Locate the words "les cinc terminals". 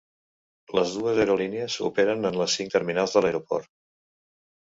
2.43-3.13